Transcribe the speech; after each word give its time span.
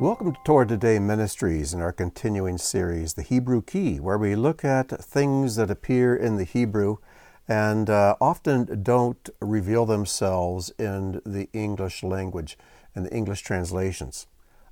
Welcome 0.00 0.32
to 0.32 0.40
Torah 0.44 0.66
Today 0.66 0.98
Ministries 0.98 1.74
in 1.74 1.82
our 1.82 1.92
continuing 1.92 2.56
series, 2.56 3.12
The 3.12 3.22
Hebrew 3.22 3.60
Key, 3.60 4.00
where 4.00 4.16
we 4.16 4.34
look 4.34 4.64
at 4.64 4.88
things 4.88 5.56
that 5.56 5.70
appear 5.70 6.16
in 6.16 6.36
the 6.36 6.44
Hebrew 6.44 6.96
and 7.46 7.90
uh, 7.90 8.16
often 8.18 8.82
don't 8.82 9.28
reveal 9.42 9.84
themselves 9.84 10.72
in 10.78 11.20
the 11.26 11.50
English 11.52 12.02
language 12.02 12.56
and 12.94 13.04
the 13.04 13.12
English 13.14 13.42
translations. 13.42 14.26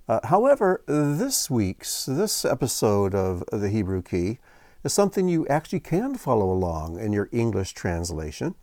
Uh, 0.09 0.21
however, 0.25 0.83
this 0.87 1.51
week's, 1.51 2.07
this 2.07 2.47
episode 2.47 3.15
of 3.15 3.45
The 3.53 3.69
Hebrew 3.69 4.01
Key 4.01 4.39
is 4.83 4.95
something 4.95 5.29
you 5.29 5.47
actually 5.49 5.81
can 5.81 6.15
follow 6.15 6.51
along 6.51 6.99
in 6.99 7.13
your 7.13 7.29
English 7.33 7.75
translation. 7.75 8.55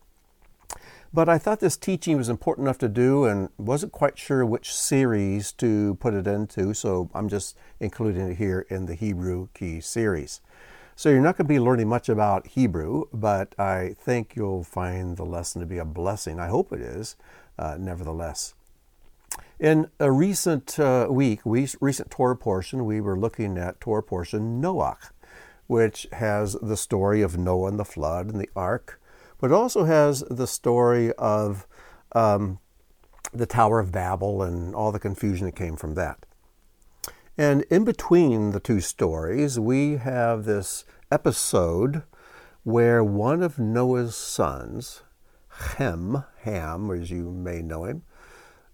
But 1.15 1.29
I 1.29 1.37
thought 1.37 1.61
this 1.61 1.77
teaching 1.77 2.17
was 2.17 2.27
important 2.27 2.65
enough 2.65 2.77
to 2.79 2.89
do 2.89 3.23
and 3.23 3.47
wasn't 3.57 3.93
quite 3.93 4.17
sure 4.17 4.45
which 4.45 4.73
series 4.73 5.53
to 5.53 5.95
put 6.01 6.13
it 6.13 6.27
into, 6.27 6.73
so 6.73 7.09
I'm 7.13 7.29
just 7.29 7.55
including 7.79 8.27
it 8.27 8.35
here 8.35 8.65
in 8.69 8.85
the 8.85 8.95
Hebrew 8.95 9.47
Key 9.53 9.79
series. 9.79 10.41
So 10.93 11.07
you're 11.07 11.21
not 11.21 11.37
going 11.37 11.47
to 11.47 11.53
be 11.53 11.57
learning 11.57 11.87
much 11.87 12.09
about 12.09 12.47
Hebrew, 12.47 13.05
but 13.13 13.57
I 13.57 13.95
think 13.97 14.35
you'll 14.35 14.65
find 14.65 15.15
the 15.15 15.23
lesson 15.23 15.61
to 15.61 15.65
be 15.65 15.77
a 15.77 15.85
blessing. 15.85 16.37
I 16.37 16.47
hope 16.47 16.73
it 16.73 16.81
is, 16.81 17.15
uh, 17.57 17.77
nevertheless. 17.79 18.53
In 19.57 19.87
a 20.01 20.11
recent 20.11 20.77
uh, 20.77 21.07
week, 21.09 21.45
we, 21.45 21.69
recent 21.79 22.11
Torah 22.11 22.35
portion, 22.35 22.83
we 22.83 22.99
were 22.99 23.17
looking 23.17 23.57
at 23.57 23.79
Torah 23.79 24.03
portion 24.03 24.61
Noach, 24.61 25.11
which 25.67 26.07
has 26.11 26.57
the 26.61 26.75
story 26.75 27.21
of 27.21 27.37
Noah 27.37 27.69
and 27.69 27.79
the 27.79 27.85
flood 27.85 28.27
and 28.27 28.41
the 28.41 28.49
ark 28.53 28.99
but 29.45 29.51
it 29.51 29.57
also 29.57 29.83
has 29.83 30.21
the 30.21 30.47
story 30.47 31.13
of 31.19 31.67
um, 32.13 32.57
the 33.31 33.45
Tower 33.45 33.79
of 33.79 33.91
Babel 33.91 34.41
and 34.41 34.73
all 34.73 34.91
the 34.91 34.97
confusion 34.97 35.45
that 35.45 35.55
came 35.55 35.75
from 35.75 35.93
that. 35.93 36.25
And 37.37 37.61
in 37.69 37.85
between 37.85 38.53
the 38.53 38.59
two 38.59 38.81
stories, 38.81 39.59
we 39.59 39.97
have 39.97 40.45
this 40.45 40.83
episode 41.11 42.01
where 42.63 43.03
one 43.03 43.43
of 43.43 43.59
Noah's 43.59 44.15
sons, 44.15 45.03
Ham, 45.77 46.23
Ham, 46.39 46.89
as 46.89 47.11
you 47.11 47.29
may 47.29 47.61
know 47.61 47.83
him, 47.83 48.01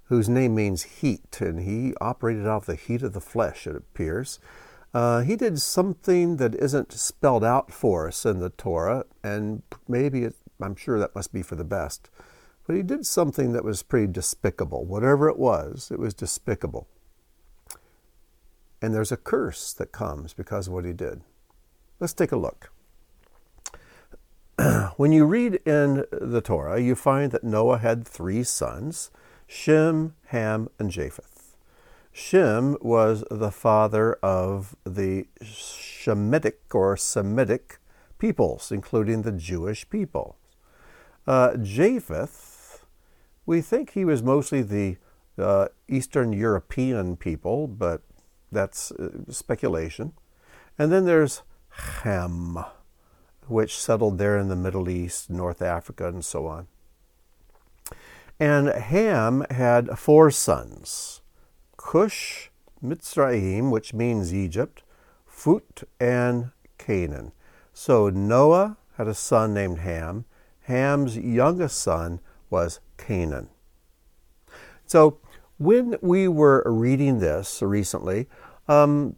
whose 0.04 0.30
name 0.30 0.56
means 0.56 0.84
heat, 0.84 1.42
and 1.42 1.60
he 1.60 1.94
operated 2.00 2.48
off 2.48 2.66
the 2.66 2.76
heat 2.76 3.04
of 3.04 3.12
the 3.12 3.20
flesh, 3.20 3.68
it 3.68 3.76
appears. 3.76 4.40
Uh, 4.94 5.20
he 5.20 5.36
did 5.36 5.60
something 5.60 6.38
that 6.38 6.56
isn't 6.56 6.94
spelled 6.94 7.44
out 7.44 7.74
for 7.74 8.08
us 8.08 8.26
in 8.26 8.40
the 8.40 8.52
Torah, 8.52 9.04
and 9.22 9.64
maybe 9.86 10.24
it 10.24 10.36
I'm 10.64 10.76
sure 10.76 11.00
that 11.00 11.16
must 11.16 11.34
be 11.34 11.42
for 11.42 11.56
the 11.56 11.64
best. 11.64 12.10
But 12.66 12.76
he 12.76 12.84
did 12.84 13.06
something 13.06 13.54
that 13.54 13.64
was 13.64 13.84
pretty 13.84 14.08
despicable. 14.08 14.86
Whatever 14.86 15.30
it 15.30 15.38
was, 15.38 15.90
it 15.92 16.00
was 16.00 16.14
despicable. 16.14 16.88
And 18.82 18.94
there's 18.94 19.12
a 19.12 19.18
curse 19.18 19.74
that 19.74 19.92
comes 19.92 20.34
because 20.34 20.68
of 20.68 20.74
what 20.74 20.86
he 20.86 20.94
did. 20.94 21.22
Let's 22.00 22.14
take 22.14 22.32
a 22.32 22.38
look. 22.38 22.72
when 24.98 25.12
you 25.12 25.26
read 25.26 25.56
in 25.66 26.06
the 26.12 26.42
Torah, 26.42 26.80
you 26.80 26.96
find 26.96 27.32
that 27.32 27.44
Noah 27.44 27.78
had 27.78 28.08
three 28.08 28.44
sons 28.44 29.12
Shem, 29.48 30.16
Ham, 30.28 30.70
and 30.80 30.90
Japheth. 30.90 31.58
Shem 32.14 32.78
was 32.82 33.24
the 33.30 33.52
father 33.52 34.14
of 34.24 34.76
the 34.86 35.28
Shemitic 35.42 36.74
or 36.74 36.96
Semitic 36.96 37.80
peoples, 38.18 38.72
including 38.72 39.22
the 39.22 39.32
Jewish 39.32 39.90
people. 39.90 40.38
Uh, 41.28 41.56
Japheth, 41.58 42.86
we 43.46 43.62
think 43.62 43.92
he 43.92 44.06
was 44.06 44.24
mostly 44.24 44.62
the 44.62 44.98
uh, 45.38 45.68
Eastern 45.88 46.34
European 46.34 47.16
people, 47.16 47.68
but 47.68 48.02
that's 48.52 48.92
uh, 48.92 49.10
speculation. 49.30 50.14
And 50.78 50.92
then 50.92 51.06
there's 51.06 51.44
Ham, 52.04 52.64
which 53.48 53.78
settled 53.78 54.18
there 54.18 54.38
in 54.38 54.48
the 54.48 54.56
Middle 54.56 54.90
East, 54.90 55.30
North 55.30 55.62
Africa, 55.62 56.08
and 56.08 56.24
so 56.26 56.48
on. 56.48 56.68
And 58.40 58.70
Ham 58.70 59.46
had 59.52 60.00
four 60.00 60.32
sons 60.32 61.22
Cush, 61.78 62.50
Mitzrayim, 62.84 63.70
which 63.70 63.94
means 63.94 64.34
Egypt, 64.34 64.84
Phut, 65.26 65.84
and 66.00 66.52
Canaan. 66.78 67.32
So 67.74 68.10
Noah 68.10 68.78
had 68.98 69.08
a 69.08 69.14
son 69.14 69.54
named 69.54 69.80
Ham, 69.80 70.26
Ham's 70.62 71.18
youngest 71.18 71.80
son 71.80 72.20
was 72.50 72.80
Canaan. 72.98 73.50
So 74.86 75.20
when 75.58 75.96
we 76.02 76.28
were 76.28 76.64
reading 76.66 77.20
this 77.20 77.62
recently, 77.62 78.28
um, 78.68 79.16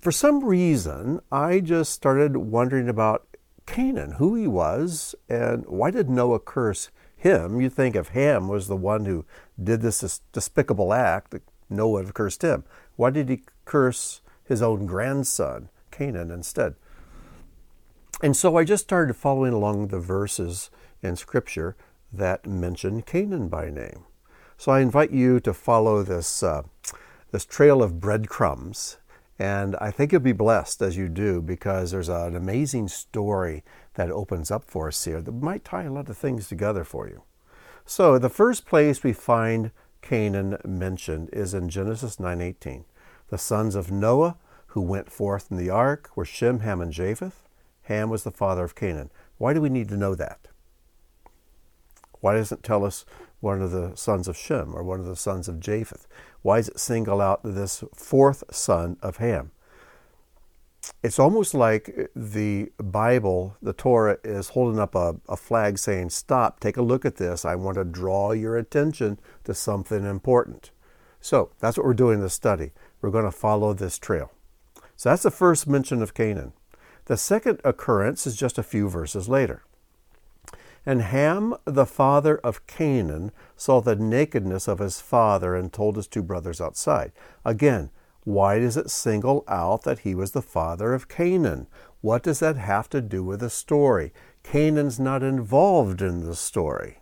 for 0.00 0.10
some 0.10 0.44
reason, 0.44 1.20
I 1.30 1.60
just 1.60 1.92
started 1.92 2.36
wondering 2.36 2.88
about 2.88 3.26
Canaan, 3.66 4.12
who 4.12 4.34
he 4.34 4.46
was, 4.46 5.14
and 5.28 5.64
why 5.66 5.90
did 5.90 6.10
Noah 6.10 6.40
curse 6.40 6.90
him? 7.16 7.60
You 7.60 7.70
think 7.70 7.94
if 7.94 8.08
Ham 8.08 8.48
was 8.48 8.66
the 8.66 8.76
one 8.76 9.04
who 9.04 9.24
did 9.62 9.80
this 9.80 10.20
despicable 10.32 10.92
act, 10.92 11.34
Noah 11.70 11.90
would 11.90 12.04
have 12.06 12.14
cursed 12.14 12.42
him. 12.42 12.64
Why 12.96 13.10
did 13.10 13.28
he 13.28 13.42
curse 13.64 14.20
his 14.44 14.60
own 14.60 14.86
grandson, 14.86 15.68
Canaan, 15.90 16.30
instead? 16.30 16.74
And 18.22 18.36
so 18.36 18.56
I 18.56 18.64
just 18.64 18.84
started 18.84 19.14
following 19.14 19.52
along 19.52 19.88
the 19.88 20.00
verses 20.00 20.70
in 21.02 21.16
Scripture 21.16 21.76
that 22.12 22.46
mention 22.46 23.02
Canaan 23.02 23.48
by 23.48 23.70
name. 23.70 24.04
So 24.56 24.70
I 24.70 24.80
invite 24.80 25.10
you 25.10 25.40
to 25.40 25.52
follow 25.52 26.02
this, 26.02 26.42
uh, 26.42 26.62
this 27.30 27.44
trail 27.44 27.82
of 27.82 28.00
breadcrumbs. 28.00 28.98
And 29.38 29.74
I 29.76 29.90
think 29.90 30.12
you'll 30.12 30.20
be 30.20 30.32
blessed 30.32 30.82
as 30.82 30.96
you 30.96 31.08
do 31.08 31.42
because 31.42 31.90
there's 31.90 32.08
an 32.08 32.36
amazing 32.36 32.88
story 32.88 33.64
that 33.94 34.10
opens 34.10 34.50
up 34.50 34.62
for 34.64 34.88
us 34.88 35.04
here 35.04 35.20
that 35.20 35.32
might 35.32 35.64
tie 35.64 35.82
a 35.84 35.90
lot 35.90 36.08
of 36.08 36.16
things 36.16 36.48
together 36.48 36.84
for 36.84 37.08
you. 37.08 37.22
So 37.84 38.18
the 38.18 38.28
first 38.28 38.66
place 38.66 39.02
we 39.02 39.12
find 39.12 39.72
Canaan 40.00 40.58
mentioned 40.64 41.30
is 41.32 41.54
in 41.54 41.68
Genesis 41.68 42.20
9:18. 42.20 42.84
The 43.28 43.38
sons 43.38 43.74
of 43.74 43.90
Noah 43.90 44.36
who 44.68 44.80
went 44.80 45.10
forth 45.10 45.50
in 45.50 45.56
the 45.56 45.70
ark 45.70 46.10
were 46.14 46.24
Shem, 46.24 46.60
Ham, 46.60 46.80
and 46.80 46.92
Japheth. 46.92 47.42
Ham 47.82 48.10
was 48.10 48.22
the 48.22 48.30
father 48.30 48.64
of 48.64 48.74
Canaan. 48.74 49.10
Why 49.38 49.52
do 49.52 49.60
we 49.60 49.68
need 49.68 49.88
to 49.88 49.96
know 49.96 50.14
that? 50.14 50.48
Why 52.22 52.34
doesn't 52.36 52.60
it 52.60 52.64
tell 52.64 52.84
us 52.84 53.04
one 53.40 53.60
of 53.60 53.72
the 53.72 53.94
sons 53.96 54.28
of 54.28 54.36
Shem 54.36 54.74
or 54.74 54.84
one 54.84 55.00
of 55.00 55.06
the 55.06 55.16
sons 55.16 55.48
of 55.48 55.58
Japheth? 55.58 56.06
Why 56.40 56.58
does 56.58 56.68
it 56.68 56.78
single 56.78 57.20
out 57.20 57.40
this 57.42 57.82
fourth 57.94 58.44
son 58.54 58.96
of 59.02 59.16
Ham? 59.16 59.50
It's 61.02 61.18
almost 61.18 61.52
like 61.52 62.10
the 62.14 62.70
Bible, 62.78 63.56
the 63.60 63.72
Torah, 63.72 64.18
is 64.22 64.50
holding 64.50 64.78
up 64.78 64.94
a, 64.94 65.16
a 65.28 65.36
flag 65.36 65.78
saying, 65.78 66.10
Stop, 66.10 66.60
take 66.60 66.76
a 66.76 66.82
look 66.82 67.04
at 67.04 67.16
this. 67.16 67.44
I 67.44 67.56
want 67.56 67.76
to 67.76 67.84
draw 67.84 68.30
your 68.30 68.56
attention 68.56 69.18
to 69.42 69.52
something 69.52 70.04
important. 70.04 70.70
So 71.20 71.50
that's 71.58 71.76
what 71.76 71.86
we're 71.86 71.94
doing 71.94 72.18
in 72.18 72.22
this 72.22 72.34
study. 72.34 72.70
We're 73.00 73.10
going 73.10 73.24
to 73.24 73.32
follow 73.32 73.74
this 73.74 73.98
trail. 73.98 74.30
So 74.94 75.08
that's 75.08 75.24
the 75.24 75.30
first 75.32 75.66
mention 75.66 76.02
of 76.02 76.14
Canaan. 76.14 76.52
The 77.06 77.16
second 77.16 77.60
occurrence 77.64 78.28
is 78.28 78.36
just 78.36 78.58
a 78.58 78.62
few 78.62 78.88
verses 78.88 79.28
later. 79.28 79.64
And 80.84 81.02
Ham, 81.02 81.54
the 81.64 81.86
father 81.86 82.38
of 82.38 82.66
Canaan, 82.66 83.30
saw 83.56 83.80
the 83.80 83.94
nakedness 83.94 84.66
of 84.66 84.80
his 84.80 85.00
father 85.00 85.54
and 85.54 85.72
told 85.72 85.96
his 85.96 86.08
two 86.08 86.22
brothers 86.22 86.60
outside. 86.60 87.12
Again, 87.44 87.90
why 88.24 88.58
does 88.58 88.76
it 88.76 88.90
single 88.90 89.44
out 89.48 89.82
that 89.82 90.00
he 90.00 90.14
was 90.14 90.32
the 90.32 90.42
father 90.42 90.94
of 90.94 91.08
Canaan? 91.08 91.66
What 92.00 92.22
does 92.22 92.40
that 92.40 92.56
have 92.56 92.88
to 92.90 93.00
do 93.00 93.22
with 93.22 93.40
the 93.40 93.50
story? 93.50 94.12
Canaan's 94.42 94.98
not 94.98 95.22
involved 95.22 96.02
in 96.02 96.26
the 96.26 96.34
story. 96.34 96.98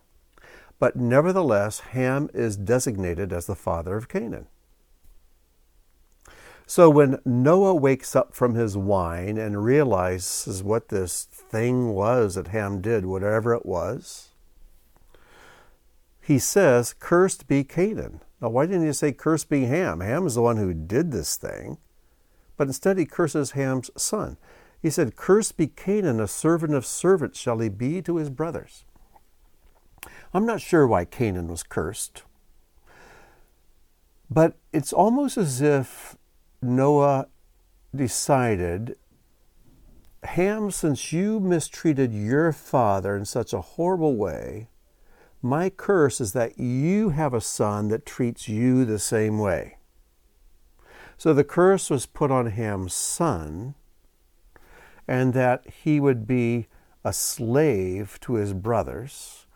But 0.79 0.97
nevertheless, 0.97 1.81
Ham 1.81 2.31
is 2.33 2.57
designated 2.57 3.33
as 3.33 3.47
the 3.47 3.55
father 3.55 3.97
of 3.97 4.09
Canaan. 4.09 4.47
So 6.71 6.89
when 6.89 7.19
Noah 7.25 7.75
wakes 7.75 8.15
up 8.15 8.33
from 8.33 8.55
his 8.55 8.77
wine 8.77 9.39
and 9.39 9.65
realizes 9.65 10.63
what 10.63 10.89
this 10.89 11.25
thing 11.25 11.95
was 11.95 12.37
that 12.37 12.47
Ham 12.47 12.81
did, 12.81 13.07
whatever 13.07 13.53
it 13.55 13.67
was, 13.67 14.29
he 16.21 16.39
says, 16.39 16.95
Cursed 16.97 17.49
be 17.49 17.65
Canaan. 17.65 18.21
Now, 18.41 18.51
why 18.51 18.67
didn't 18.67 18.87
he 18.87 18.93
say, 18.93 19.11
Cursed 19.11 19.49
be 19.49 19.65
Ham? 19.65 19.99
Ham 19.99 20.29
is 20.29 20.37
the 20.37 20.43
one 20.43 20.59
who 20.59 20.73
did 20.73 21.11
this 21.11 21.35
thing. 21.35 21.79
But 22.57 22.69
instead, 22.69 22.99
he 22.99 23.05
curses 23.05 23.51
Ham's 23.51 23.91
son. 23.97 24.37
He 24.81 24.91
said, 24.91 25.17
Cursed 25.17 25.57
be 25.57 25.67
Canaan, 25.67 26.21
a 26.21 26.29
servant 26.29 26.75
of 26.75 26.87
servants 26.87 27.41
shall 27.41 27.59
he 27.59 27.69
be 27.69 28.01
to 28.03 28.15
his 28.15 28.31
brothers. 28.31 28.85
I'm 30.33 30.47
not 30.47 30.61
sure 30.61 30.87
why 30.87 31.05
Canaan 31.05 31.49
was 31.49 31.65
cursed. 31.65 32.23
But 34.31 34.55
it's 34.73 34.93
almost 34.93 35.37
as 35.37 35.61
if 35.61 36.17
Noah 36.63 37.29
decided, 37.95 38.97
Ham, 40.23 40.71
since 40.71 41.13
you 41.13 41.41
mistreated 41.41 42.13
your 42.13 42.53
father 42.53 43.17
in 43.17 43.25
such 43.25 43.53
a 43.53 43.61
horrible 43.61 44.17
way, 44.17 44.69
my 45.43 45.71
curse 45.71 46.21
is 46.21 46.33
that 46.35 46.59
you 46.59 47.11
have 47.11 47.33
a 47.33 47.41
son 47.41 47.89
that 47.89 48.05
treats 48.05 48.49
you 48.49 48.85
the 48.85 48.99
same 48.99 49.39
way. 49.39 49.79
So 51.17 51.33
the 51.33 51.45
curse 51.45 51.89
was 51.89 52.07
put 52.07 52.31
on 52.31 52.47
Ham's 52.47 52.93
son, 52.93 53.75
and 55.09 55.33
that 55.33 55.65
he 55.83 55.99
would 55.99 56.27
be 56.27 56.67
a 57.05 57.13
slave 57.13 58.19
to 58.21 58.35
his 58.35 58.53
brothers, 58.53 59.47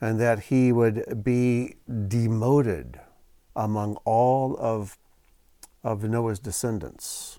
and 0.00 0.20
that 0.20 0.44
he 0.44 0.70
would 0.70 1.22
be 1.24 1.76
demoted 2.08 3.00
among 3.56 3.96
all 4.04 4.56
of, 4.58 4.98
of 5.84 6.02
Noah's 6.04 6.38
descendants. 6.38 7.38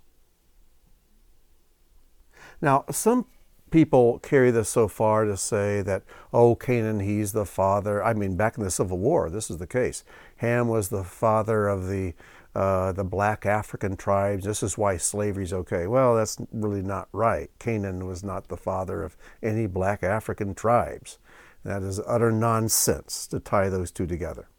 Now, 2.61 2.85
some 2.91 3.25
people 3.71 4.19
carry 4.19 4.51
this 4.51 4.69
so 4.69 4.87
far 4.87 5.25
to 5.25 5.35
say 5.35 5.81
that, 5.81 6.03
oh, 6.31 6.55
Canaan, 6.55 6.99
he's 6.99 7.33
the 7.33 7.45
father. 7.45 8.03
I 8.03 8.13
mean, 8.13 8.37
back 8.37 8.57
in 8.57 8.63
the 8.63 8.71
Civil 8.71 8.99
War, 8.99 9.29
this 9.29 9.49
is 9.49 9.57
the 9.57 9.67
case. 9.67 10.03
Ham 10.37 10.67
was 10.67 10.89
the 10.89 11.03
father 11.03 11.67
of 11.67 11.87
the 11.87 12.13
uh, 12.55 12.91
the 12.91 13.03
black 13.03 13.47
African 13.47 13.97
tribes. 13.97 14.45
This 14.45 14.61
is 14.61 14.77
why 14.77 14.97
slavery 14.97 15.43
is 15.43 15.53
okay. 15.53 15.87
Well, 15.87 16.15
that's 16.15 16.37
really 16.51 16.83
not 16.83 17.09
right. 17.11 17.49
Canaan 17.57 18.05
was 18.05 18.23
not 18.23 18.47
the 18.47 18.57
father 18.57 19.01
of 19.03 19.17
any 19.41 19.65
black 19.65 20.03
African 20.03 20.53
tribes. 20.53 21.17
That 21.63 21.81
is 21.81 21.99
utter 22.05 22.31
nonsense 22.31 23.25
to 23.27 23.39
tie 23.39 23.69
those 23.69 23.91
two 23.91 24.05
together. 24.05 24.49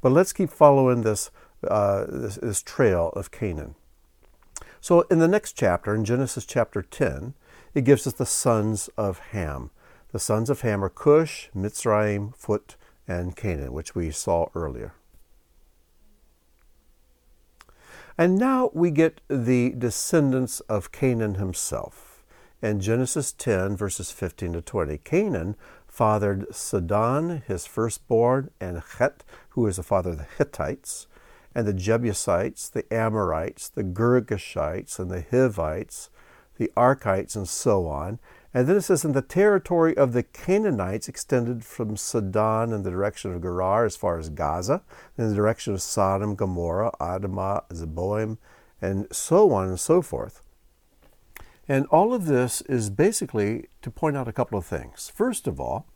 But 0.00 0.12
let's 0.12 0.32
keep 0.32 0.50
following 0.50 1.02
this, 1.02 1.32
uh, 1.66 2.04
this, 2.08 2.36
this 2.36 2.62
trail 2.62 3.10
of 3.14 3.30
Canaan. 3.30 3.74
So, 4.80 5.02
in 5.02 5.18
the 5.18 5.28
next 5.28 5.54
chapter, 5.54 5.94
in 5.94 6.04
Genesis 6.04 6.44
chapter 6.44 6.82
10, 6.82 7.34
it 7.74 7.84
gives 7.84 8.06
us 8.06 8.12
the 8.12 8.26
sons 8.26 8.88
of 8.96 9.18
Ham. 9.30 9.70
The 10.12 10.18
sons 10.18 10.50
of 10.50 10.60
Ham 10.62 10.84
are 10.84 10.88
Cush, 10.88 11.50
Mitzrayim, 11.54 12.34
Phut, 12.36 12.76
and 13.06 13.36
Canaan, 13.36 13.72
which 13.72 13.94
we 13.94 14.10
saw 14.10 14.48
earlier. 14.54 14.94
And 18.16 18.36
now 18.36 18.70
we 18.74 18.90
get 18.90 19.20
the 19.28 19.70
descendants 19.78 20.60
of 20.60 20.92
Canaan 20.92 21.36
himself. 21.36 22.24
In 22.60 22.80
Genesis 22.80 23.32
10, 23.32 23.76
verses 23.76 24.10
15 24.10 24.54
to 24.54 24.62
20, 24.62 24.98
Canaan 24.98 25.54
fathered 25.86 26.52
Sidon, 26.52 27.42
his 27.46 27.66
firstborn, 27.66 28.50
and 28.60 28.82
Het, 28.98 29.22
who 29.50 29.66
is 29.68 29.76
the 29.76 29.84
father 29.84 30.10
of 30.10 30.18
the 30.18 30.26
Hittites, 30.36 31.06
and 31.58 31.66
the 31.66 31.72
Jebusites, 31.72 32.68
the 32.68 32.84
Amorites, 32.94 33.68
the 33.68 33.82
Girgashites, 33.82 35.00
and 35.00 35.10
the 35.10 35.24
Hivites, 35.28 36.08
the 36.56 36.70
Arkites, 36.76 37.34
and 37.34 37.48
so 37.48 37.88
on. 37.88 38.20
And 38.54 38.68
then 38.68 38.76
it 38.76 38.82
says, 38.82 39.04
and 39.04 39.12
the 39.12 39.22
territory 39.22 39.96
of 39.96 40.12
the 40.12 40.22
Canaanites 40.22 41.08
extended 41.08 41.64
from 41.64 41.96
Sidon 41.96 42.72
in 42.72 42.84
the 42.84 42.92
direction 42.92 43.34
of 43.34 43.42
Gerar 43.42 43.84
as 43.84 43.96
far 43.96 44.20
as 44.20 44.28
Gaza, 44.28 44.84
in 45.16 45.28
the 45.28 45.34
direction 45.34 45.74
of 45.74 45.82
Sodom, 45.82 46.36
Gomorrah, 46.36 46.92
Admah, 47.00 47.64
Zeboim, 47.72 48.38
and 48.80 49.08
so 49.10 49.50
on 49.50 49.66
and 49.66 49.80
so 49.80 50.00
forth. 50.00 50.42
And 51.66 51.86
all 51.86 52.14
of 52.14 52.26
this 52.26 52.60
is 52.68 52.88
basically 52.88 53.66
to 53.82 53.90
point 53.90 54.16
out 54.16 54.28
a 54.28 54.32
couple 54.32 54.60
of 54.60 54.64
things. 54.64 55.10
First 55.12 55.48
of 55.48 55.58
all, 55.58 55.86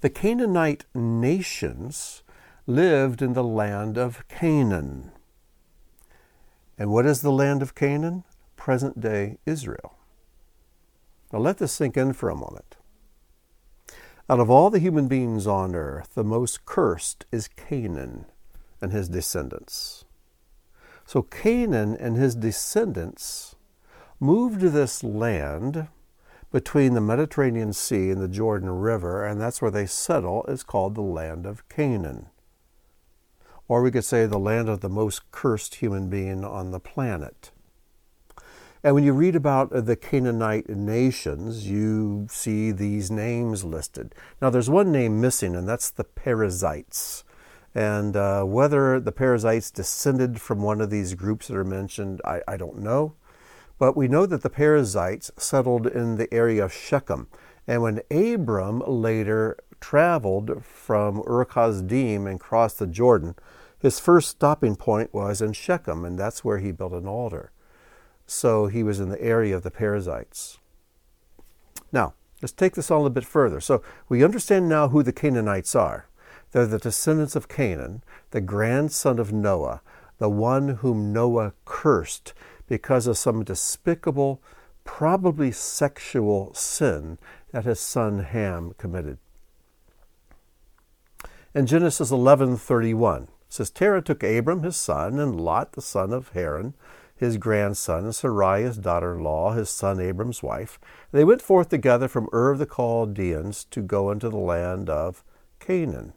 the 0.00 0.10
Canaanite 0.10 0.86
nations 0.92 2.24
lived 2.68 3.22
in 3.22 3.32
the 3.32 3.42
land 3.42 3.96
of 3.96 4.28
Canaan. 4.28 5.10
And 6.76 6.90
what 6.90 7.06
is 7.06 7.22
the 7.22 7.32
land 7.32 7.62
of 7.62 7.74
Canaan? 7.74 8.24
Present 8.56 9.00
day 9.00 9.38
Israel. 9.46 9.96
Now 11.32 11.38
let 11.38 11.56
this 11.56 11.72
sink 11.72 11.96
in 11.96 12.12
for 12.12 12.28
a 12.28 12.36
moment. 12.36 12.76
Out 14.28 14.38
of 14.38 14.50
all 14.50 14.68
the 14.68 14.80
human 14.80 15.08
beings 15.08 15.46
on 15.46 15.74
earth, 15.74 16.10
the 16.14 16.22
most 16.22 16.66
cursed 16.66 17.24
is 17.32 17.48
Canaan 17.48 18.26
and 18.82 18.92
his 18.92 19.08
descendants. 19.08 20.04
So 21.06 21.22
Canaan 21.22 21.96
and 21.98 22.18
his 22.18 22.34
descendants 22.34 23.56
moved 24.20 24.60
to 24.60 24.68
this 24.68 25.02
land 25.02 25.88
between 26.52 26.92
the 26.92 27.00
Mediterranean 27.00 27.72
Sea 27.72 28.10
and 28.10 28.20
the 28.20 28.28
Jordan 28.28 28.68
River, 28.68 29.24
and 29.24 29.40
that's 29.40 29.62
where 29.62 29.70
they 29.70 29.86
settle. 29.86 30.44
It's 30.48 30.62
called 30.62 30.94
the 30.94 31.00
land 31.00 31.46
of 31.46 31.66
Canaan. 31.70 32.26
Or 33.68 33.82
we 33.82 33.90
could 33.90 34.04
say 34.04 34.26
the 34.26 34.38
land 34.38 34.68
of 34.68 34.80
the 34.80 34.88
most 34.88 35.30
cursed 35.30 35.76
human 35.76 36.08
being 36.08 36.44
on 36.44 36.70
the 36.70 36.80
planet. 36.80 37.52
And 38.82 38.94
when 38.94 39.04
you 39.04 39.12
read 39.12 39.36
about 39.36 39.70
the 39.70 39.96
Canaanite 39.96 40.68
nations, 40.68 41.68
you 41.68 42.26
see 42.30 42.70
these 42.70 43.10
names 43.10 43.64
listed. 43.64 44.14
Now, 44.40 44.50
there's 44.50 44.70
one 44.70 44.90
name 44.90 45.20
missing, 45.20 45.56
and 45.56 45.68
that's 45.68 45.90
the 45.90 46.04
Perizzites. 46.04 47.24
And 47.74 48.16
uh, 48.16 48.44
whether 48.44 48.98
the 49.00 49.12
Perizzites 49.12 49.70
descended 49.70 50.40
from 50.40 50.62
one 50.62 50.80
of 50.80 50.90
these 50.90 51.14
groups 51.14 51.48
that 51.48 51.56
are 51.56 51.64
mentioned, 51.64 52.20
I, 52.24 52.40
I 52.48 52.56
don't 52.56 52.78
know. 52.78 53.14
But 53.78 53.96
we 53.96 54.08
know 54.08 54.26
that 54.26 54.42
the 54.42 54.50
Perizzites 54.50 55.30
settled 55.36 55.86
in 55.86 56.16
the 56.16 56.32
area 56.32 56.64
of 56.64 56.72
Shechem. 56.72 57.28
And 57.66 57.82
when 57.82 58.00
Abram 58.10 58.80
later 58.86 59.58
traveled 59.80 60.64
from 60.64 61.22
Ur 61.28 61.44
Kasdim 61.44 62.26
and 62.26 62.40
crossed 62.40 62.78
the 62.78 62.86
Jordan, 62.86 63.34
his 63.80 64.00
first 64.00 64.28
stopping 64.28 64.76
point 64.76 65.14
was 65.14 65.40
in 65.40 65.52
Shechem, 65.52 66.04
and 66.04 66.18
that's 66.18 66.44
where 66.44 66.58
he 66.58 66.72
built 66.72 66.92
an 66.92 67.06
altar. 67.06 67.52
So 68.26 68.66
he 68.66 68.82
was 68.82 69.00
in 69.00 69.08
the 69.08 69.22
area 69.22 69.56
of 69.56 69.62
the 69.62 69.70
Perizzites. 69.70 70.58
Now, 71.92 72.14
let's 72.42 72.52
take 72.52 72.74
this 72.74 72.90
all 72.90 73.06
a 73.06 73.10
bit 73.10 73.24
further. 73.24 73.60
So 73.60 73.82
we 74.08 74.24
understand 74.24 74.68
now 74.68 74.88
who 74.88 75.02
the 75.02 75.12
Canaanites 75.12 75.74
are. 75.74 76.08
They're 76.50 76.66
the 76.66 76.78
descendants 76.78 77.36
of 77.36 77.48
Canaan, 77.48 78.02
the 78.30 78.40
grandson 78.40 79.18
of 79.18 79.32
Noah, 79.32 79.80
the 80.18 80.28
one 80.28 80.68
whom 80.76 81.12
Noah 81.12 81.52
cursed 81.64 82.32
because 82.66 83.06
of 83.06 83.16
some 83.16 83.44
despicable, 83.44 84.42
probably 84.84 85.52
sexual 85.52 86.52
sin 86.54 87.18
that 87.52 87.64
his 87.64 87.80
son 87.80 88.20
Ham 88.20 88.74
committed. 88.78 89.18
In 91.54 91.66
Genesis 91.66 92.10
11:31 92.10 93.28
says 93.48 93.70
Terah 93.70 94.02
took 94.02 94.22
Abram 94.22 94.62
his 94.62 94.76
son 94.76 95.18
and 95.18 95.40
Lot 95.40 95.72
the 95.72 95.82
son 95.82 96.12
of 96.12 96.30
Haran 96.30 96.74
his 97.18 97.36
grandson, 97.36 98.04
and 98.04 98.14
Sarai, 98.14 98.62
his 98.62 98.78
daughter 98.78 99.14
in 99.16 99.24
law, 99.24 99.52
his 99.52 99.68
son 99.68 100.00
Abram's 100.00 100.42
wife. 100.42 100.78
They 101.10 101.24
went 101.24 101.42
forth 101.42 101.68
together 101.68 102.06
from 102.06 102.28
Ur 102.32 102.52
of 102.52 102.60
the 102.60 102.66
Chaldeans 102.66 103.64
to 103.72 103.82
go 103.82 104.10
into 104.12 104.30
the 104.30 104.36
land 104.36 104.88
of 104.88 105.24
Canaan. 105.58 106.12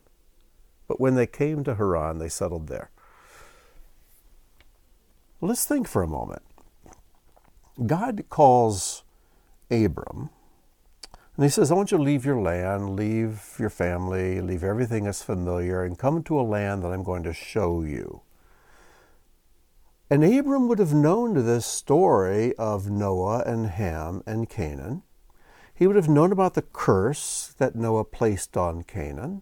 But 0.88 1.00
when 1.00 1.16
they 1.16 1.26
came 1.26 1.64
to 1.64 1.76
Haran, 1.76 2.20
they 2.20 2.30
settled 2.30 2.68
there. 2.68 2.92
let's 5.42 5.66
think 5.66 5.88
for 5.88 6.04
a 6.04 6.08
moment. 6.08 6.44
God 7.88 8.26
calls 8.30 9.04
Abram, 9.72 10.30
and 11.36 11.46
he 11.46 11.50
says, 11.50 11.72
I 11.72 11.76
want 11.76 11.92
you 11.92 11.98
to 11.98 12.04
leave 12.04 12.26
your 12.26 12.42
land, 12.42 12.96
leave 12.96 13.56
your 13.58 13.70
family, 13.70 14.42
leave 14.42 14.64
everything 14.64 15.06
that's 15.06 15.24
familiar, 15.24 15.84
and 15.84 15.98
come 15.98 16.24
to 16.24 16.40
a 16.40 16.42
land 16.42 16.84
that 16.84 16.92
I'm 16.92 17.04
going 17.04 17.24
to 17.24 17.34
show 17.34 17.84
you. 17.84 18.22
And 20.10 20.26
Abram 20.26 20.68
would 20.68 20.80
have 20.80 20.94
known 20.94 21.34
this 21.46 21.66
story 21.66 22.54
of 22.58 22.90
Noah 22.90 23.44
and 23.46 23.68
Ham 23.68 24.22
and 24.26 24.50
Canaan. 24.50 25.04
He 25.74 25.88
would 25.88 25.96
have 25.96 26.10
known 26.10 26.34
about 26.34 26.54
the 26.54 26.62
curse 26.62 27.56
that 27.58 27.76
Noah 27.76 28.04
placed 28.04 28.58
on 28.58 28.84
Canaan. 28.84 29.42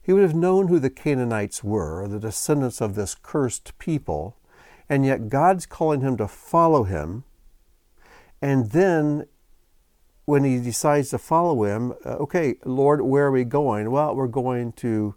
He 0.00 0.12
would 0.12 0.22
have 0.22 0.34
known 0.34 0.68
who 0.68 0.78
the 0.78 0.90
Canaanites 0.90 1.64
were, 1.64 2.06
the 2.06 2.20
descendants 2.20 2.80
of 2.80 2.94
this 2.94 3.16
cursed 3.20 3.76
people. 3.80 4.36
And 4.88 5.04
yet 5.04 5.28
God's 5.28 5.66
calling 5.66 6.02
him 6.02 6.16
to 6.18 6.28
follow 6.28 6.84
him. 6.84 7.24
And 8.40 8.70
then 8.70 9.26
when 10.26 10.44
he 10.44 10.58
decides 10.58 11.10
to 11.10 11.18
follow 11.18 11.64
him, 11.64 11.94
uh, 12.04 12.16
okay, 12.16 12.56
Lord, 12.64 13.00
where 13.00 13.26
are 13.26 13.32
we 13.32 13.44
going? 13.44 13.90
Well, 13.90 14.14
we're 14.14 14.26
going 14.26 14.72
to 14.72 15.14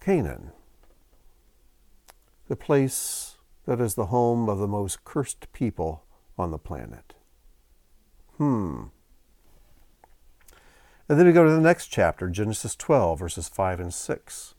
Canaan, 0.00 0.50
the 2.48 2.56
place 2.56 3.36
that 3.66 3.80
is 3.80 3.94
the 3.94 4.06
home 4.06 4.48
of 4.48 4.58
the 4.58 4.66
most 4.66 5.04
cursed 5.04 5.52
people 5.52 6.04
on 6.36 6.50
the 6.50 6.58
planet. 6.58 7.14
Hmm. 8.38 8.84
And 11.08 11.18
then 11.18 11.26
we 11.26 11.32
go 11.32 11.44
to 11.44 11.50
the 11.50 11.60
next 11.60 11.88
chapter, 11.88 12.28
Genesis 12.30 12.74
12, 12.74 13.18
verses 13.18 13.48
5 13.48 13.80
and 13.80 13.92
6. 13.92 14.54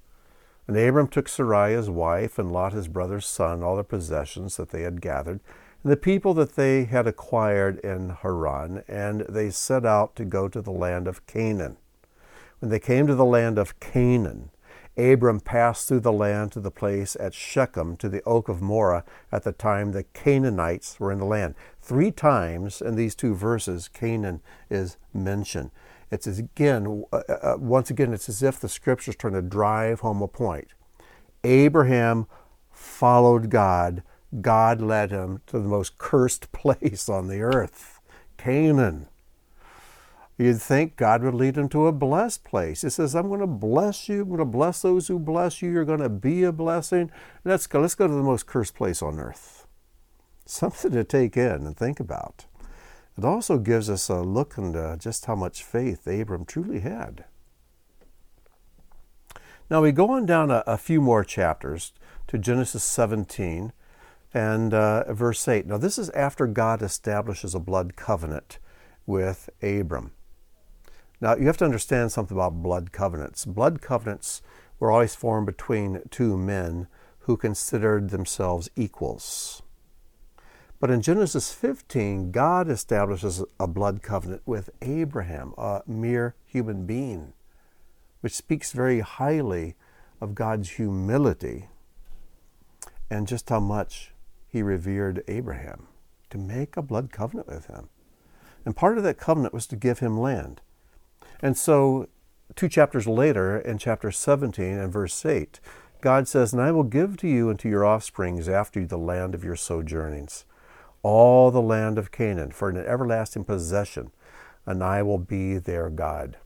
And 0.68 0.78
Abram 0.78 1.08
took 1.08 1.28
Sarai 1.28 1.74
his 1.74 1.90
wife, 1.90 2.38
and 2.38 2.52
Lot 2.52 2.74
his 2.74 2.88
brother's 2.88 3.26
son, 3.26 3.64
all 3.64 3.76
their 3.76 3.84
possessions 3.84 4.56
that 4.58 4.70
they 4.70 4.84
had 4.84 5.02
gathered, 5.02 5.40
the 5.84 5.98
people 5.98 6.34
that 6.36 6.56
they 6.56 6.86
had 6.86 7.08
acquired 7.08 7.80
in 7.80 8.10
Haran, 8.22 8.84
and 8.88 9.26
they 9.28 9.50
set 9.50 9.86
out 9.86 10.16
to 10.16 10.26
go 10.26 10.48
to 10.48 10.62
the 10.62 10.72
land 10.72 11.08
of 11.08 11.26
Canaan. 11.28 11.78
When 12.60 12.72
they 12.72 12.80
came 12.80 13.08
to 13.08 13.16
the 13.16 13.26
land 13.26 13.58
of 13.58 13.80
Canaan, 13.82 14.50
Abram 14.96 15.40
passed 15.40 15.88
through 15.88 16.02
the 16.02 16.14
land 16.14 16.52
to 16.52 16.60
the 16.60 16.72
place 16.72 17.18
at 17.20 17.34
Shechem 17.34 17.98
to 17.98 18.08
the 18.08 18.22
oak 18.24 18.48
of 18.48 18.62
Moreh 18.62 19.04
at 19.32 19.44
the 19.44 19.52
time 19.52 19.92
the 19.92 20.04
Canaanites 20.04 21.00
were 21.00 21.12
in 21.12 21.20
the 21.20 21.26
land. 21.26 21.56
Three 21.82 22.12
times 22.12 22.80
in 22.82 22.96
these 22.96 23.16
two 23.16 23.34
verses, 23.34 23.88
Canaan 23.88 24.42
is 24.70 24.98
mentioned. 25.14 25.72
It's 26.12 26.28
again, 26.28 27.06
uh, 27.12 27.24
uh, 27.28 27.34
uh, 27.42 27.58
once 27.58 27.90
again, 27.90 28.14
it's 28.14 28.30
as 28.30 28.44
if 28.44 28.60
the 28.60 28.70
scripture's 28.70 29.16
trying 29.16 29.34
to 29.34 29.42
drive 29.42 30.02
home 30.02 30.22
a 30.22 30.28
point. 30.28 30.68
Abraham 31.44 32.28
followed 32.72 33.50
God, 33.50 34.04
God 34.42 34.82
led 34.82 35.12
him 35.12 35.42
to 35.48 35.60
the 35.60 35.68
most 35.68 35.98
cursed 35.98 36.52
place 36.52 37.10
on 37.10 37.28
the 37.28 37.42
earth, 37.42 38.00
Canaan. 38.38 39.08
You'd 40.38 40.62
think 40.62 40.96
God 40.96 41.22
would 41.22 41.36
lead 41.36 41.58
him 41.58 41.70
to 41.70 41.86
a 41.86 41.92
blessed 41.92 42.44
place. 42.44 42.82
He 42.82 42.90
says, 42.90 43.16
I'm 43.16 43.28
going 43.28 43.40
to 43.40 43.48
bless 43.48 44.10
you. 44.10 44.24
I'm 44.24 44.30
going 44.30 44.40
to 44.40 44.46
bless 44.46 44.82
those 44.82 45.08
who 45.08 45.20
bless 45.20 45.62
you. 45.62 45.72
You're 45.72 45.86
going 45.86 46.00
to 46.00 46.10
be 46.10 46.44
a 46.44 46.52
blessing. 46.52 47.12
Let's 47.46 47.68
go. 47.68 47.82
Let's 47.82 47.94
go 47.94 48.08
to 48.08 48.14
the 48.14 48.24
most 48.24 48.48
cursed 48.48 48.76
place 48.76 49.04
on 49.04 49.20
earth. 49.20 49.68
Something 50.46 50.92
to 50.92 51.04
take 51.04 51.38
in 51.38 51.68
and 51.68 51.78
think 51.78 52.00
about. 52.00 52.46
It 53.16 53.24
also 53.24 53.60
gives 53.60 53.92
us 53.92 54.10
a 54.10 54.22
look 54.22 54.58
into 54.58 54.98
just 55.00 55.26
how 55.26 55.36
much 55.36 55.64
faith 55.64 56.08
Abram 56.08 56.46
truly 56.46 56.80
had. 56.80 57.26
Now 59.70 59.82
we 59.82 59.92
go 59.92 60.10
on 60.10 60.26
down 60.26 60.50
a, 60.50 60.64
a 60.66 60.78
few 60.78 61.00
more 61.00 61.24
chapters 61.24 61.94
to 62.28 62.38
Genesis 62.40 62.84
17 62.84 63.72
and 64.34 64.74
uh, 64.74 65.14
verse 65.14 65.48
8. 65.48 65.68
Now, 65.68 65.78
this 65.78 65.98
is 65.98 66.10
after 66.12 66.48
God 66.48 66.82
establishes 66.82 67.54
a 67.54 67.60
blood 67.60 67.96
covenant 67.96 68.58
with 69.06 69.50
Abram. 69.62 70.12
Now, 71.22 71.36
you 71.36 71.48
have 71.48 71.58
to 71.58 71.66
understand 71.66 72.12
something 72.12 72.36
about 72.36 72.64
blood 72.64 72.92
covenants. 72.92 73.46
Blood 73.46 73.82
covenants 73.82 74.42
were 74.80 74.92
always 74.92 75.16
formed 75.16 75.46
between 75.46 76.02
two 76.10 76.38
men 76.38 76.88
who 77.20 77.38
considered 77.38 78.10
themselves 78.10 78.70
equals. 78.76 79.62
But 80.80 80.92
in 80.92 81.02
Genesis 81.02 81.54
15, 81.54 82.32
God 82.32 82.70
establishes 82.70 83.42
a 83.58 83.68
blood 83.68 84.02
covenant 84.02 84.42
with 84.46 84.70
Abraham, 84.82 85.54
a 85.58 85.82
mere 85.88 86.36
human 86.44 86.86
being, 86.86 87.32
which 88.20 88.34
speaks 88.34 88.74
very 88.74 89.00
highly 89.00 89.76
of 90.20 90.36
God's 90.36 90.72
humility 90.72 91.70
and 93.10 93.28
just 93.28 93.48
how 93.50 93.62
much 93.62 94.13
he 94.54 94.62
revered 94.62 95.24
Abraham 95.28 95.88
to 96.30 96.38
make 96.38 96.78
a 96.78 96.82
blood 96.82 97.12
covenant 97.12 97.48
with 97.48 97.66
him. 97.66 97.90
And 98.64 98.76
part 98.76 98.98
of 98.98 99.04
that 99.04 99.18
covenant 99.18 99.54
was 99.54 99.68
to 99.68 99.76
give 99.76 100.00
him 100.00 100.18
land. 100.18 100.62
And 101.42 101.58
so, 101.58 102.08
two 102.56 102.70
chapters 102.70 103.08
later, 103.08 103.58
in 103.58 103.80
chapter 103.80 104.12
17 104.12 104.78
and 104.78 104.94
verse 104.94 105.26
8, 105.26 105.60
God 106.02 106.28
says, 106.28 106.54
And 106.54 106.62
I 106.62 106.72
will 106.72 106.84
give 106.84 107.18
to 107.18 107.28
you 107.28 107.50
and 107.50 107.60
to 107.60 107.68
your 107.68 107.84
offsprings 107.84 108.48
after 108.48 108.80
you 108.80 108.86
the 108.86 108.98
land 108.98 109.34
of 109.34 109.44
your 109.44 109.56
sojournings 109.56 110.46
all 111.04 111.52
the 111.52 111.62
land 111.62 111.98
of 111.98 112.12
Canaan 112.12 112.52
for 112.52 112.70
an 112.70 112.78
everlasting 112.78 113.44
possession, 113.44 114.12
and 114.66 114.82
I 114.82 115.04
will 115.04 115.18
be 115.18 115.58
their 115.58 115.90
God. 115.90 116.38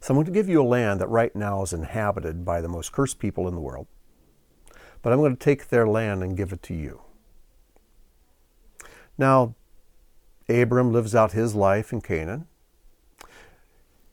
So 0.00 0.12
I'm 0.12 0.16
going 0.16 0.26
to 0.26 0.30
give 0.30 0.48
you 0.48 0.62
a 0.62 0.64
land 0.64 1.00
that 1.00 1.08
right 1.08 1.34
now 1.34 1.62
is 1.62 1.72
inhabited 1.72 2.44
by 2.44 2.60
the 2.60 2.68
most 2.68 2.92
cursed 2.92 3.18
people 3.18 3.48
in 3.48 3.54
the 3.54 3.60
world, 3.60 3.88
but 5.02 5.12
I'm 5.12 5.20
going 5.20 5.36
to 5.36 5.44
take 5.44 5.68
their 5.68 5.86
land 5.86 6.22
and 6.22 6.36
give 6.36 6.52
it 6.52 6.62
to 6.64 6.74
you. 6.74 7.02
Now, 9.16 9.54
Abram 10.48 10.92
lives 10.92 11.14
out 11.14 11.32
his 11.32 11.54
life 11.54 11.92
in 11.92 12.00
Canaan. 12.00 12.46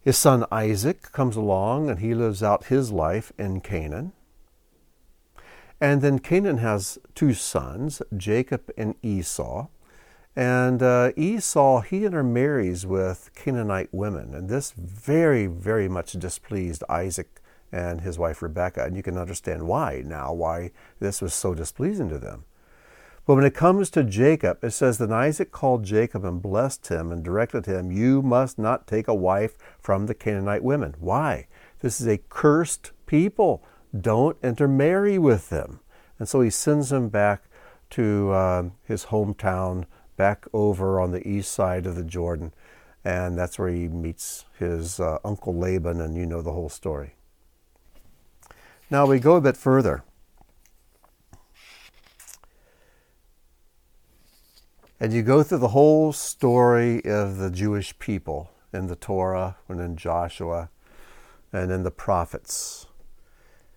His 0.01 0.17
son 0.17 0.45
Isaac 0.51 1.11
comes 1.11 1.35
along 1.35 1.89
and 1.89 1.99
he 1.99 2.13
lives 2.13 2.43
out 2.43 2.65
his 2.65 2.91
life 2.91 3.31
in 3.37 3.61
Canaan. 3.61 4.11
And 5.81 6.01
then 6.01 6.19
Canaan 6.19 6.59
has 6.59 6.97
two 7.15 7.33
sons, 7.33 8.01
Jacob 8.15 8.71
and 8.77 8.95
Esau. 9.01 9.67
And 10.35 10.83
uh, 10.83 11.11
Esau, 11.15 11.81
he 11.81 12.05
intermarries 12.05 12.85
with 12.85 13.31
Canaanite 13.35 13.93
women. 13.93 14.35
And 14.35 14.49
this 14.49 14.71
very, 14.71 15.47
very 15.47 15.87
much 15.87 16.13
displeased 16.13 16.83
Isaac 16.89 17.41
and 17.75 18.01
his 18.01 18.17
wife 18.17 18.41
Rebecca. 18.41 18.85
And 18.85 18.95
you 18.95 19.03
can 19.03 19.17
understand 19.17 19.67
why 19.67 20.01
now, 20.05 20.33
why 20.33 20.71
this 20.99 21.21
was 21.21 21.33
so 21.33 21.53
displeasing 21.53 22.07
to 22.09 22.17
them. 22.17 22.45
But 23.27 23.35
when 23.35 23.43
it 23.43 23.53
comes 23.53 23.89
to 23.89 24.03
Jacob, 24.03 24.63
it 24.63 24.71
says, 24.71 24.97
Then 24.97 25.11
Isaac 25.11 25.51
called 25.51 25.83
Jacob 25.83 26.23
and 26.23 26.41
blessed 26.41 26.87
him 26.87 27.11
and 27.11 27.23
directed 27.23 27.65
him, 27.65 27.91
You 27.91 28.21
must 28.21 28.57
not 28.57 28.87
take 28.87 29.09
a 29.09 29.15
wife 29.15 29.57
from 29.79 30.05
the 30.05 30.13
Canaanite 30.13 30.63
women. 30.63 30.95
Why? 30.99 31.47
This 31.81 31.99
is 31.99 32.07
a 32.07 32.19
cursed 32.29 32.91
people. 33.07 33.61
Don't 33.99 34.37
intermarry 34.41 35.17
with 35.17 35.49
them. 35.49 35.81
And 36.17 36.29
so 36.29 36.39
he 36.39 36.49
sends 36.49 36.93
him 36.93 37.09
back 37.09 37.43
to 37.91 38.31
uh, 38.31 38.69
his 38.83 39.05
hometown, 39.05 39.85
back 40.15 40.45
over 40.53 41.01
on 41.01 41.11
the 41.11 41.27
east 41.27 41.51
side 41.51 41.85
of 41.85 41.95
the 41.95 42.03
Jordan. 42.03 42.53
And 43.03 43.37
that's 43.37 43.59
where 43.59 43.69
he 43.69 43.89
meets 43.89 44.45
his 44.57 44.99
uh, 44.99 45.17
uncle 45.25 45.55
Laban, 45.55 45.99
and 45.99 46.15
you 46.15 46.25
know 46.25 46.41
the 46.41 46.53
whole 46.53 46.69
story. 46.69 47.15
Now 48.89 49.05
we 49.05 49.19
go 49.19 49.35
a 49.35 49.41
bit 49.41 49.57
further. 49.57 50.03
And 54.99 55.11
you 55.11 55.23
go 55.23 55.43
through 55.43 55.57
the 55.57 55.69
whole 55.69 56.13
story 56.13 57.03
of 57.03 57.37
the 57.37 57.51
Jewish 57.51 57.97
people 57.99 58.51
in 58.71 58.87
the 58.87 58.95
Torah 58.95 59.57
and 59.67 59.79
in 59.81 59.97
Joshua 59.97 60.69
and 61.51 61.71
in 61.71 61.83
the 61.83 61.91
prophets. 61.91 62.85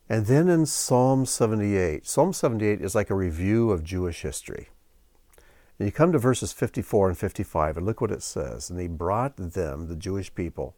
And 0.08 0.26
then 0.26 0.48
in 0.48 0.66
Psalm 0.66 1.26
78, 1.26 2.06
Psalm 2.06 2.32
78 2.32 2.80
is 2.80 2.94
like 2.94 3.10
a 3.10 3.14
review 3.14 3.70
of 3.70 3.84
Jewish 3.84 4.22
history. 4.22 4.68
And 5.78 5.86
you 5.86 5.92
come 5.92 6.12
to 6.12 6.18
verses 6.18 6.52
54 6.52 7.10
and 7.10 7.18
55, 7.18 7.76
and 7.76 7.86
look 7.86 8.00
what 8.00 8.10
it 8.10 8.22
says. 8.22 8.68
And 8.70 8.80
he 8.80 8.88
brought 8.88 9.36
them, 9.36 9.88
the 9.88 9.96
Jewish 9.96 10.34
people, 10.34 10.76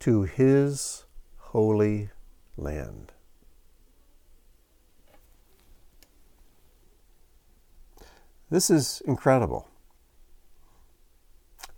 to 0.00 0.22
his 0.22 1.04
holy 1.38 2.10
land. 2.56 3.12
This 8.52 8.68
is 8.68 9.00
incredible. 9.06 9.66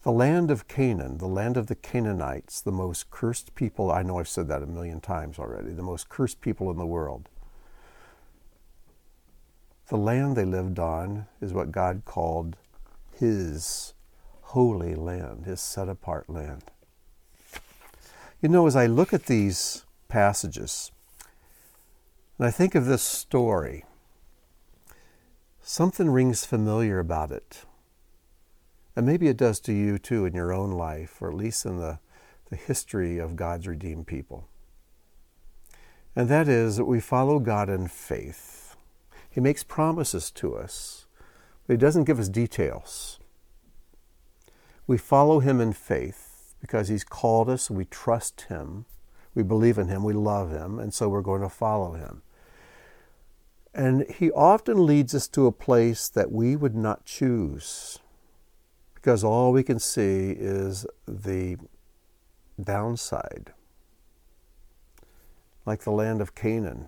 The 0.02 0.10
land 0.10 0.50
of 0.50 0.66
Canaan, 0.66 1.18
the 1.18 1.28
land 1.28 1.56
of 1.56 1.68
the 1.68 1.76
Canaanites, 1.76 2.60
the 2.60 2.72
most 2.72 3.12
cursed 3.12 3.54
people, 3.54 3.92
I 3.92 4.02
know 4.02 4.18
I've 4.18 4.26
said 4.26 4.48
that 4.48 4.60
a 4.60 4.66
million 4.66 5.00
times 5.00 5.38
already, 5.38 5.70
the 5.70 5.84
most 5.84 6.08
cursed 6.08 6.40
people 6.40 6.72
in 6.72 6.76
the 6.76 6.84
world. 6.84 7.28
The 9.86 9.96
land 9.96 10.34
they 10.34 10.44
lived 10.44 10.80
on 10.80 11.26
is 11.40 11.52
what 11.52 11.70
God 11.70 12.02
called 12.04 12.56
His 13.12 13.94
holy 14.40 14.96
land, 14.96 15.44
His 15.44 15.60
set 15.60 15.88
apart 15.88 16.28
land. 16.28 16.64
You 18.42 18.48
know, 18.48 18.66
as 18.66 18.74
I 18.74 18.86
look 18.86 19.14
at 19.14 19.26
these 19.26 19.84
passages, 20.08 20.90
and 22.36 22.48
I 22.48 22.50
think 22.50 22.74
of 22.74 22.86
this 22.86 23.04
story, 23.04 23.84
something 25.64 26.11
rings 26.11 26.44
familiar 26.44 26.99
about 26.99 27.30
it. 27.30 27.64
And 28.94 29.06
maybe 29.06 29.28
it 29.28 29.37
does 29.37 29.59
to 29.61 29.73
you 29.73 29.99
too 29.99 30.26
in 30.26 30.35
your 30.35 30.52
own 30.52 30.73
life, 30.73 31.21
or 31.21 31.30
at 31.30 31.37
least 31.37 31.64
in 31.64 31.78
the, 31.78 31.99
the 32.50 32.56
history 32.56 33.18
of 33.18 33.35
God's 33.35 33.66
redeemed 33.66 34.06
people. 34.06 34.47
And 36.14 36.28
that 36.28 36.49
is 36.49 36.76
that 36.76 36.85
we 36.85 37.00
follow 37.00 37.38
God 37.38 37.68
in 37.68 37.88
faith. 37.88 38.76
He 39.28 39.40
makes 39.40 39.64
promises 39.64 40.30
to 40.33 40.54
us, 40.54 41.06
but 41.66 41.73
He 41.73 41.78
doesn't 41.78 42.04
give 42.04 42.21
us 42.21 42.28
details. 42.28 43.18
We 44.87 44.99
follow 44.99 45.40
Him 45.40 45.61
in 45.61 45.73
faith 45.73 46.54
because 46.61 46.88
He's 46.88 47.04
called 47.04 47.49
us, 47.49 47.71
we 47.71 47.87
trust 47.87 48.42
Him, 48.42 48.85
we 49.35 49.42
believe 49.42 49.78
in 49.78 49.88
Him, 49.88 50.04
we 50.04 50.12
love 50.12 50.52
Him, 50.52 50.78
and 50.78 50.94
so 50.94 51.09
we're 51.09 51.21
going 51.21 51.42
to 51.42 51.49
follow 51.49 51.94
Him. 51.94 52.23
And 53.74 54.08
He 54.08 54.30
often 54.30 54.86
leads 54.86 55.14
us 55.14 55.26
to 55.28 55.46
a 55.46 55.52
place 55.52 56.08
that 56.08 56.30
we 56.30 56.54
would 56.54 56.76
not 56.76 57.04
choose 57.04 57.98
because 58.94 59.22
all 59.22 59.52
we 59.52 59.62
can 59.62 59.78
see 59.78 60.30
is 60.30 60.86
the 61.06 61.58
downside, 62.62 63.52
like 65.66 65.82
the 65.82 65.90
land 65.90 66.22
of 66.22 66.34
Canaan. 66.34 66.86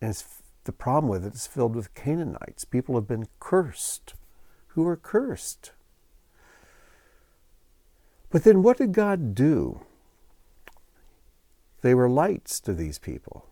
And 0.00 0.22
the 0.62 0.72
problem 0.72 1.10
with 1.10 1.24
it 1.26 1.34
is 1.34 1.48
filled 1.48 1.74
with 1.74 1.94
Canaanites. 1.94 2.64
People 2.64 2.94
have 2.94 3.08
been 3.08 3.26
cursed, 3.40 4.14
who 4.68 4.86
are 4.86 4.96
cursed. 4.96 5.72
But 8.30 8.44
then 8.44 8.62
what 8.62 8.76
did 8.76 8.92
God 8.92 9.34
do? 9.34 9.80
They 11.80 11.94
were 11.94 12.08
lights 12.08 12.60
to 12.60 12.72
these 12.72 13.00
people. 13.00 13.46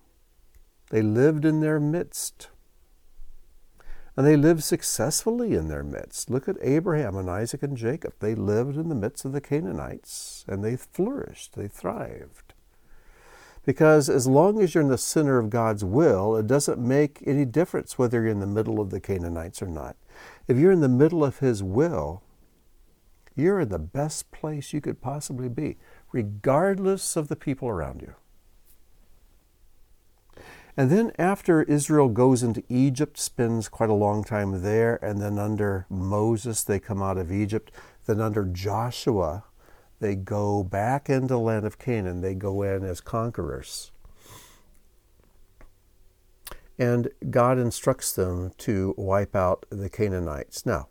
They 0.90 1.02
lived 1.02 1.44
in 1.44 1.60
their 1.60 1.80
midst. 1.80 2.48
And 4.16 4.26
they 4.26 4.36
lived 4.36 4.64
successfully 4.64 5.54
in 5.54 5.68
their 5.68 5.82
midst. 5.82 6.30
Look 6.30 6.48
at 6.48 6.56
Abraham 6.62 7.16
and 7.16 7.28
Isaac 7.28 7.62
and 7.62 7.76
Jacob. 7.76 8.14
They 8.20 8.34
lived 8.34 8.76
in 8.76 8.88
the 8.88 8.94
midst 8.94 9.24
of 9.24 9.32
the 9.32 9.40
Canaanites 9.42 10.44
and 10.48 10.64
they 10.64 10.76
flourished, 10.76 11.54
they 11.54 11.68
thrived. 11.68 12.54
Because 13.66 14.08
as 14.08 14.28
long 14.28 14.62
as 14.62 14.74
you're 14.74 14.84
in 14.84 14.90
the 14.90 14.96
center 14.96 15.38
of 15.38 15.50
God's 15.50 15.84
will, 15.84 16.36
it 16.36 16.46
doesn't 16.46 16.78
make 16.78 17.22
any 17.26 17.44
difference 17.44 17.98
whether 17.98 18.22
you're 18.22 18.30
in 18.30 18.38
the 18.38 18.46
middle 18.46 18.80
of 18.80 18.90
the 18.90 19.00
Canaanites 19.00 19.60
or 19.60 19.66
not. 19.66 19.96
If 20.46 20.56
you're 20.56 20.70
in 20.70 20.80
the 20.80 20.88
middle 20.88 21.24
of 21.24 21.40
His 21.40 21.64
will, 21.64 22.22
you're 23.34 23.60
in 23.60 23.68
the 23.68 23.78
best 23.80 24.30
place 24.30 24.72
you 24.72 24.80
could 24.80 25.02
possibly 25.02 25.48
be, 25.48 25.76
regardless 26.12 27.16
of 27.16 27.26
the 27.26 27.36
people 27.36 27.68
around 27.68 28.02
you. 28.02 28.14
And 30.76 30.90
then 30.90 31.12
after 31.18 31.62
Israel 31.62 32.08
goes 32.08 32.42
into 32.42 32.62
Egypt, 32.68 33.18
spends 33.18 33.68
quite 33.68 33.88
a 33.88 33.94
long 33.94 34.22
time 34.22 34.62
there, 34.62 34.96
and 35.02 35.20
then 35.20 35.38
under 35.38 35.86
Moses 35.88 36.62
they 36.62 36.78
come 36.78 37.02
out 37.02 37.16
of 37.16 37.32
Egypt. 37.32 37.72
Then 38.04 38.20
under 38.20 38.44
Joshua 38.44 39.44
they 40.00 40.14
go 40.14 40.62
back 40.62 41.08
into 41.08 41.28
the 41.28 41.38
land 41.38 41.64
of 41.64 41.78
Canaan. 41.78 42.20
They 42.20 42.34
go 42.34 42.62
in 42.62 42.84
as 42.84 43.00
conquerors. 43.00 43.90
And 46.78 47.08
God 47.30 47.58
instructs 47.58 48.12
them 48.12 48.52
to 48.58 48.94
wipe 48.98 49.34
out 49.34 49.64
the 49.70 49.88
Canaanites. 49.88 50.66
Now, 50.66 50.88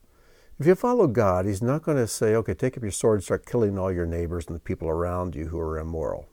if 0.59 0.65
you 0.65 0.73
follow 0.73 1.05
God, 1.05 1.45
He's 1.45 1.61
not 1.61 1.83
going 1.83 1.97
to 1.97 2.07
say, 2.07 2.33
okay, 2.33 2.55
take 2.55 2.75
up 2.75 2.81
your 2.81 2.91
sword 2.91 3.17
and 3.17 3.23
start 3.23 3.45
killing 3.45 3.77
all 3.77 3.91
your 3.91 4.07
neighbors 4.07 4.47
and 4.47 4.55
the 4.55 4.59
people 4.59 4.87
around 4.87 5.35
you 5.35 5.49
who 5.49 5.59
are 5.59 5.77
immoral. 5.77 6.27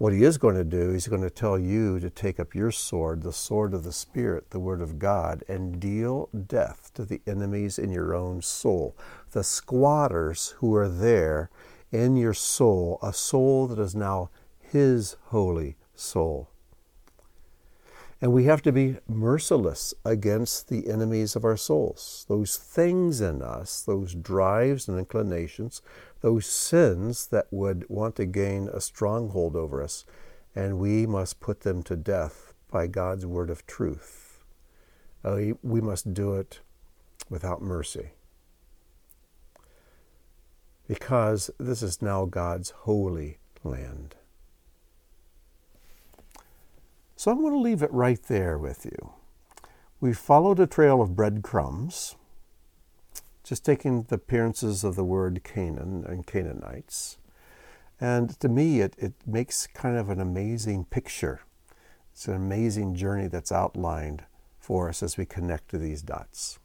What 0.00 0.14
he 0.14 0.24
is 0.24 0.38
going 0.38 0.54
to 0.54 0.64
do, 0.64 0.92
he's 0.92 1.08
going 1.08 1.20
to 1.20 1.28
tell 1.28 1.58
you 1.58 2.00
to 2.00 2.08
take 2.08 2.40
up 2.40 2.54
your 2.54 2.70
sword, 2.70 3.22
the 3.22 3.34
sword 3.34 3.74
of 3.74 3.84
the 3.84 3.92
Spirit, 3.92 4.48
the 4.48 4.58
Word 4.58 4.80
of 4.80 4.98
God, 4.98 5.44
and 5.46 5.78
deal 5.78 6.30
death 6.46 6.90
to 6.94 7.04
the 7.04 7.20
enemies 7.26 7.78
in 7.78 7.90
your 7.90 8.14
own 8.14 8.40
soul, 8.40 8.96
the 9.32 9.44
squatters 9.44 10.54
who 10.56 10.74
are 10.74 10.88
there 10.88 11.50
in 11.92 12.16
your 12.16 12.32
soul, 12.32 12.98
a 13.02 13.12
soul 13.12 13.66
that 13.66 13.78
is 13.78 13.94
now 13.94 14.30
his 14.58 15.16
holy 15.24 15.76
soul. 15.94 16.48
And 18.22 18.32
we 18.32 18.44
have 18.44 18.62
to 18.62 18.72
be 18.72 18.96
merciless 19.06 19.92
against 20.06 20.68
the 20.68 20.88
enemies 20.88 21.36
of 21.36 21.44
our 21.44 21.58
souls, 21.58 22.24
those 22.26 22.56
things 22.56 23.20
in 23.20 23.42
us, 23.42 23.82
those 23.82 24.14
drives 24.14 24.88
and 24.88 24.98
inclinations, 24.98 25.82
those 26.20 26.46
sins 26.46 27.26
that 27.28 27.46
would 27.50 27.84
want 27.88 28.16
to 28.16 28.26
gain 28.26 28.68
a 28.72 28.80
stronghold 28.80 29.56
over 29.56 29.82
us. 29.82 30.04
And 30.54 30.78
we 30.78 31.06
must 31.06 31.40
put 31.40 31.60
them 31.60 31.82
to 31.84 31.96
death 31.96 32.52
by 32.70 32.86
God's 32.86 33.24
word 33.24 33.50
of 33.50 33.66
truth. 33.66 34.40
Uh, 35.24 35.38
we 35.62 35.80
must 35.80 36.14
do 36.14 36.34
it 36.34 36.60
without 37.28 37.62
mercy. 37.62 38.10
Because 40.88 41.50
this 41.58 41.82
is 41.82 42.02
now 42.02 42.24
God's 42.24 42.70
holy 42.70 43.38
land. 43.62 44.16
So 47.14 47.30
I'm 47.30 47.40
going 47.40 47.52
to 47.52 47.60
leave 47.60 47.82
it 47.82 47.92
right 47.92 48.22
there 48.24 48.58
with 48.58 48.84
you. 48.84 49.12
We 50.00 50.14
followed 50.14 50.58
a 50.58 50.66
trail 50.66 51.02
of 51.02 51.14
breadcrumbs, 51.14 52.16
just 53.42 53.64
taking 53.64 54.02
the 54.04 54.16
appearances 54.16 54.84
of 54.84 54.96
the 54.96 55.04
word 55.04 55.42
Canaan 55.44 56.04
and 56.06 56.26
Canaanites. 56.26 57.18
And 58.00 58.38
to 58.40 58.48
me, 58.48 58.80
it, 58.80 58.94
it 58.98 59.12
makes 59.26 59.66
kind 59.66 59.96
of 59.96 60.08
an 60.08 60.20
amazing 60.20 60.86
picture. 60.86 61.40
It's 62.12 62.28
an 62.28 62.34
amazing 62.34 62.94
journey 62.94 63.28
that's 63.28 63.52
outlined 63.52 64.24
for 64.58 64.88
us 64.88 65.02
as 65.02 65.16
we 65.16 65.26
connect 65.26 65.68
to 65.70 65.78
these 65.78 66.02
dots. 66.02 66.58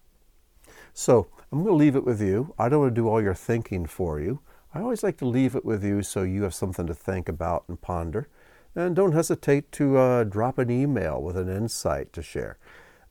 So 0.93 1.27
I'm 1.51 1.63
going 1.63 1.73
to 1.73 1.77
leave 1.77 1.95
it 1.95 2.05
with 2.05 2.21
you. 2.21 2.53
I 2.57 2.69
don't 2.69 2.81
want 2.81 2.95
to 2.95 3.01
do 3.01 3.07
all 3.07 3.21
your 3.21 3.33
thinking 3.33 3.85
for 3.85 4.19
you. 4.19 4.39
I 4.73 4.81
always 4.81 5.03
like 5.03 5.17
to 5.17 5.25
leave 5.25 5.55
it 5.55 5.65
with 5.65 5.83
you 5.83 6.03
so 6.03 6.23
you 6.23 6.43
have 6.43 6.53
something 6.53 6.87
to 6.87 6.93
think 6.93 7.29
about 7.29 7.63
and 7.67 7.81
ponder. 7.81 8.27
And 8.75 8.95
don't 8.95 9.13
hesitate 9.13 9.71
to 9.73 9.97
uh, 9.97 10.23
drop 10.25 10.57
an 10.57 10.69
email 10.69 11.21
with 11.21 11.37
an 11.37 11.49
insight 11.49 12.11
to 12.13 12.21
share 12.21 12.57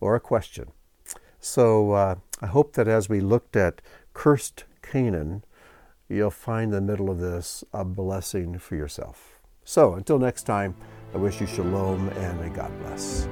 or 0.01 0.15
a 0.15 0.21
question. 0.21 0.73
So 1.45 1.93
uh, 1.93 2.15
I 2.41 2.47
hope 2.47 2.73
that 2.73 2.89
as 2.89 3.11
we 3.11 3.21
looked 3.21 3.55
at 3.55 3.83
cursed 4.15 4.65
Canaan, 4.81 5.45
you'll 6.09 6.31
find 6.31 6.73
the 6.73 6.81
middle 6.81 7.11
of 7.11 7.19
this 7.19 7.63
a 7.71 7.85
blessing 7.85 8.59
for 8.59 8.77
yourself. 8.77 9.41
So 9.63 9.93
until 9.93 10.19
next 10.19 10.45
time, 10.45 10.75
I 11.13 11.19
wish 11.19 11.43
you 11.43 11.47
shalom 11.47 12.09
and 12.09 12.41
may 12.41 12.49
God 12.49 12.73
bless. 12.81 13.27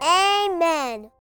Amen. 0.00 1.10